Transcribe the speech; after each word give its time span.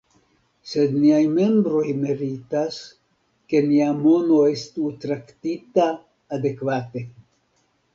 Sed 0.69 0.95
niaj 1.01 1.19
membroj 1.33 1.83
meritas, 1.99 2.81
ke 3.53 3.63
nia 3.69 3.93
mono 4.01 4.43
estu 4.57 4.91
traktita 5.07 5.91
adekvate. 6.41 7.11